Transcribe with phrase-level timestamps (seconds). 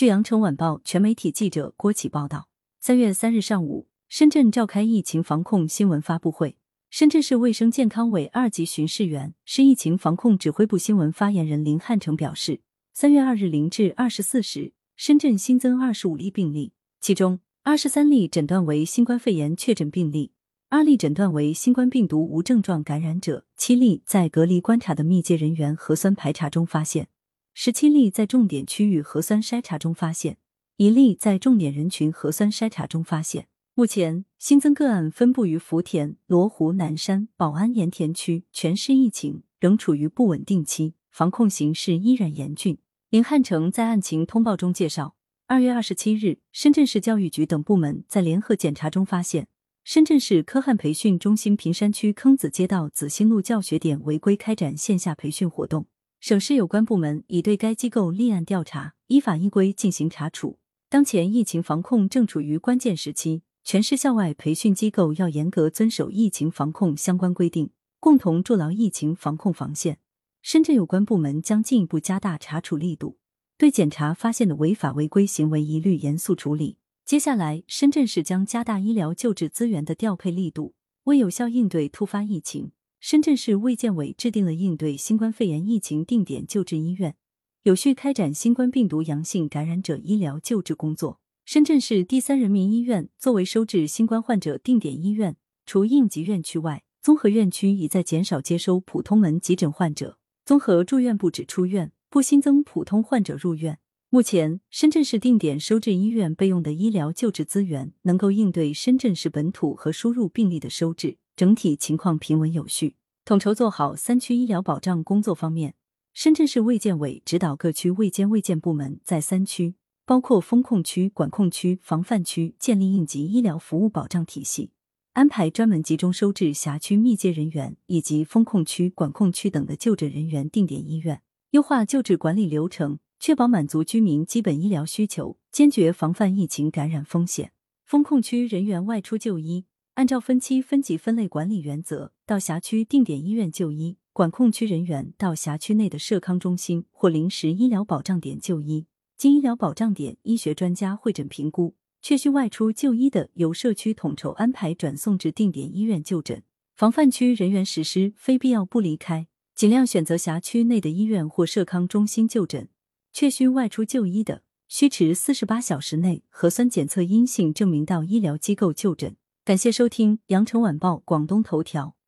[0.00, 2.48] 据羊城晚报全媒体记者郭启报道，
[2.80, 6.56] 三月三日上午，深圳召开疫情防控新闻发布会。
[6.88, 12.62] 深圳市卫生健康委二级巡视员、市疫情防控指挥部新闻发言人林汉成表示，
[12.94, 16.72] 三月二日零至二十四时，深圳新增二十五例病例，
[17.02, 20.32] 其中二十三例诊断为新冠肺炎确诊病例，
[20.70, 27.08] 二例诊断为新冠病毒无症状感染者，七例在隔离观察的密接人员核酸排查中发现，
[27.52, 30.38] 十七例在重点区域核酸筛查中发现，
[30.76, 33.48] 一例在重点人群核酸筛查中发现。
[33.74, 42.78] 目前新增个案分布于福田、罗湖、南山、宝安、盐田区，全市疫情仍处于不稳定期，防控形势依然严峻。
[43.08, 49.48] 林汉成在案情通报中介绍，二月二十七日，深圳市教育局等部门在联合检查中发现，
[49.82, 55.86] 深圳市科汉培训中心坪山区坑子街道子欣路教学点违规开展线下培训活动，
[56.20, 60.58] 省市有关部门已对该机构立案调查，依法依规进行查处。
[60.90, 63.42] 当前疫情防控正处于关键时期。
[63.62, 69.98] 全市校外培训机构要严格遵守疫情防控相关规定，共同筑牢疫情防控防线。
[70.42, 73.18] 深圳有关部门将进一步加大查处力度，
[73.56, 76.78] 对检查发现的违法违规行为一律严肃处理。
[77.04, 80.74] 接下来，深圳市将加大医疗救治资源的调配力度，
[81.04, 87.16] 为有效应对突发疫情，深圳市卫健委制定了应对新冠肺炎疫情定点救治医院，
[87.62, 91.18] 有序开展新冠病毒阳性感染者医疗救治工作。
[91.46, 103.78] 深圳市第三人民医院作为收治新冠患者定点医院，除应急院区外，综合院区已在减少接收普通门急诊患者，综合住院不止出院，不新增普通患者入院。
[104.10, 112.96] 目前，深圳市定点收治医院备用的医疗救治资源，能够应对深圳市本土和输入病例的收治，整体情况平稳有序。
[113.24, 115.74] 统筹做好三区医疗保障工作方面，
[116.12, 119.74] 深圳市卫健委指导各区卫健卫健部门在三区。
[120.04, 124.72] 包括风控区、管控区、防范区建立应急医疗服务保障体系，
[125.14, 131.22] 安排专门集中收治辖区密接人员以及风控区、管控区等的就诊人员定点医院，
[131.52, 137.52] 优化救治管理流程，确保满足居民基本医疗需求，坚决防范疫情感染风险。
[137.86, 139.64] 风控区人员外出就医，
[140.00, 148.86] 按照分期分级分类管理原则，到辖区定点医院就医；管控区人员到辖区内的社康中心或临时医疗保障点就医。
[149.18, 156.42] 经医疗保障点医学专家会诊评估，确需外出就医的，由社区统筹安排转送至定点医院就诊。
[156.74, 162.70] 防范区人员实施非必要不离开，尽量选择辖区内的医院或社康中心就诊。
[163.12, 169.14] 确需外出就医的，需持四十八小时内核酸检测阴性证明到医疗机构就诊。
[169.42, 171.96] 感谢收听羊城晚报广东头条。